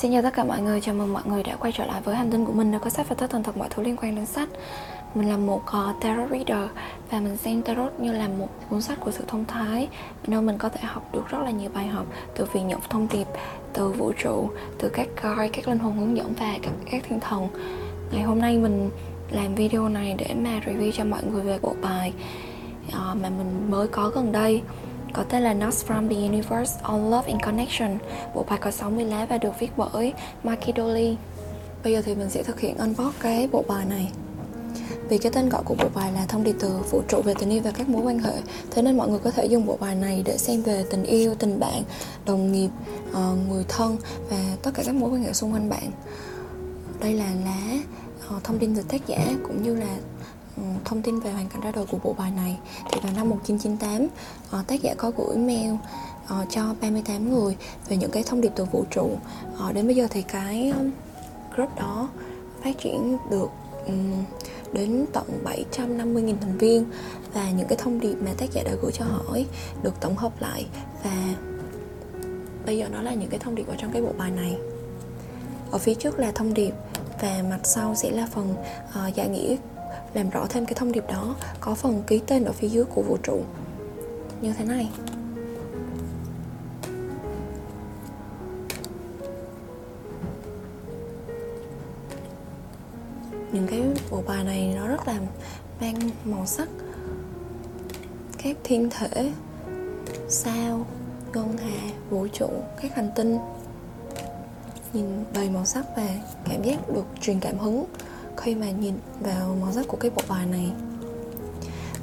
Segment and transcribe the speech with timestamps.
[0.00, 2.16] Xin chào tất cả mọi người, chào mừng mọi người đã quay trở lại với
[2.16, 2.70] hành tinh của mình.
[2.70, 4.48] Nơi có sách và tất tần tật mọi thứ liên quan đến sách
[5.14, 6.70] Mình là một uh, tarot reader
[7.10, 9.88] và mình xem tarot như là một cuốn sách của sự thông thái.
[10.26, 13.08] Nơi mình có thể học được rất là nhiều bài học từ việc nhận thông
[13.12, 13.26] điệp,
[13.72, 17.20] từ vũ trụ, từ các coi, các linh hồn hướng dẫn và các, các thiên
[17.20, 17.48] thần.
[18.12, 18.90] Ngày hôm nay mình
[19.30, 22.12] làm video này để mà review cho mọi người về bộ bài
[22.88, 24.62] uh, mà mình mới có gần đây
[25.12, 27.98] có tên là Notes from the Universe on Love and Connection
[28.34, 30.12] Bộ bài có 60 lá và được viết bởi
[30.42, 31.16] Mikey Dolly.
[31.84, 34.12] Bây giờ thì mình sẽ thực hiện unbox cái bộ bài này.
[35.08, 37.50] Vì cái tên gọi của bộ bài là thông điệp từ vũ trụ về tình
[37.50, 38.32] yêu và các mối quan hệ
[38.70, 41.34] Thế nên mọi người có thể dùng bộ bài này để xem về tình yêu,
[41.34, 41.82] tình bạn,
[42.26, 42.68] đồng nghiệp,
[43.12, 43.96] ờ, người thân
[44.30, 45.90] và tất cả các mối quan hệ xung quanh bạn.
[47.00, 47.78] Đây là lá
[48.28, 49.96] ờ, thông tin từ tác giả cũng như là
[50.60, 52.58] Ừ, thông tin về hoàn cảnh ra đời của bộ bài này
[52.92, 54.10] thì vào năm 1998 uh,
[54.50, 57.56] ờ, tác giả có gửi mail uh, cho 38 người
[57.88, 59.10] về những cái thông điệp từ vũ trụ.
[59.68, 60.90] Uh, đến bây giờ thì cái um,
[61.54, 62.08] group đó
[62.64, 63.50] phát triển được
[63.86, 64.12] um,
[64.72, 66.84] đến tận 750.000 thành viên.
[67.34, 69.46] Và những cái thông điệp mà tác giả đã gửi cho hỏi
[69.82, 70.66] được tổng hợp lại.
[71.04, 71.34] Và
[72.66, 74.56] bây giờ nó là những cái thông điệp ở trong cái bộ bài này.
[75.70, 76.72] Ở phía trước là thông điệp
[77.22, 78.54] và mặt sau sẽ là phần
[79.08, 79.56] uh, giải nghĩa
[80.14, 83.02] làm rõ thêm cái thông điệp đó, có phần ký tên ở phía dưới của
[83.02, 83.40] vũ trụ.
[84.40, 84.90] Như thế này.
[93.52, 95.18] Những cái bộ bài này nó rất là
[95.80, 96.68] mang màu sắc.
[98.38, 99.32] Các thiên thể,
[100.28, 100.86] sao,
[101.34, 102.48] ngân hà, vũ trụ,
[102.82, 103.38] các hành tinh.
[104.92, 106.08] Nhìn đầy màu sắc và
[106.44, 107.84] cảm giác được truyền cảm hứng
[108.36, 110.72] khi mà nhìn vào màu sắc của cái bộ bài này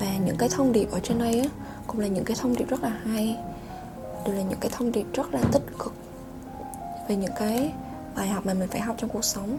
[0.00, 1.48] và những cái thông điệp ở trên đây á,
[1.86, 3.36] cũng là những cái thông điệp rất là hay
[4.26, 5.94] đều là những cái thông điệp rất là tích cực
[7.08, 7.72] về những cái
[8.16, 9.58] bài học mà mình phải học trong cuộc sống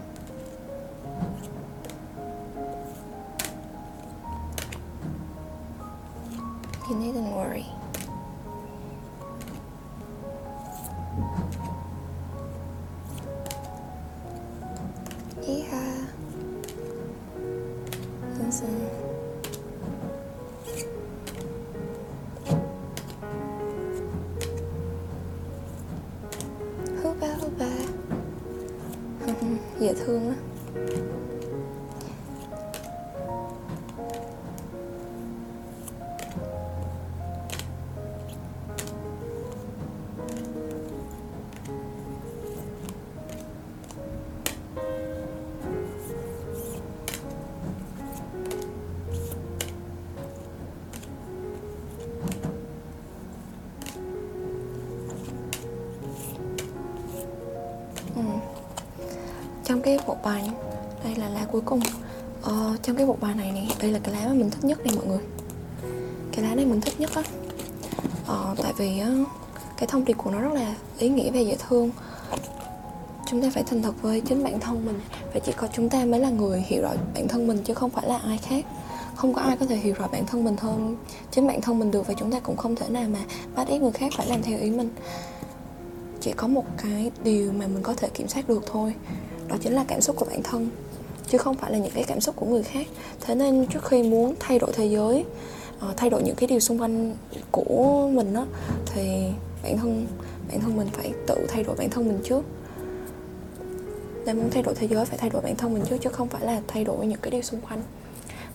[6.88, 7.64] You needn't worry.
[15.48, 15.91] Yeah.
[29.26, 29.32] Ừ,
[29.80, 30.34] dễ thương á.
[59.72, 60.50] Trong cái bộ bài
[61.04, 61.80] đây là lá cuối cùng.
[62.42, 64.86] Ờ, trong cái bộ bài này này đây là cái lá mà mình thích nhất
[64.86, 65.18] này mọi người.
[66.32, 67.22] Cái lá này mình thích nhất á.
[68.26, 69.08] Ờ, tại vì á,
[69.76, 71.90] cái thông điệp của nó rất là ý nghĩa và dễ thương.
[73.26, 75.00] Chúng ta phải thành thật với chính bản thân mình
[75.34, 77.90] và chỉ có chúng ta mới là người hiểu rõ bản thân mình chứ không
[77.90, 78.64] phải là ai khác.
[79.14, 80.96] Không có ai có thể hiểu rõ bản thân mình hơn
[81.30, 83.20] chính bản thân mình được và chúng ta cũng không thể nào mà
[83.54, 84.90] bắt ép người khác phải làm theo ý mình.
[86.20, 88.94] Chỉ có một cái điều mà mình có thể kiểm soát được thôi
[89.52, 90.70] đó chính là cảm xúc của bản thân,
[91.28, 92.86] chứ không phải là những cái cảm xúc của người khác.
[93.20, 95.24] Thế nên trước khi muốn thay đổi thế giới
[95.80, 97.14] ờ, thay đổi những cái điều xung quanh
[97.50, 98.46] của mình đó
[98.86, 99.26] thì
[99.62, 100.06] bản thân
[100.48, 102.44] bản thân mình phải tự thay đổi bản thân mình trước.
[104.26, 106.28] Để muốn thay đổi thế giới phải thay đổi bản thân mình trước, chứ không
[106.28, 107.82] phải là thay đổi những cái điều xung quanh.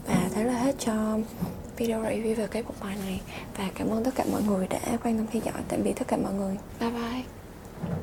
[0.08, 1.20] Và thế là hết cho
[1.78, 3.22] video review về cái bộ bài này.
[3.58, 5.64] Và cảm ơn tất cả mọi người đã quan tâm theo dõi.
[5.68, 6.56] Tạm biệt tất cả mọi người.
[6.80, 7.24] Bye bye.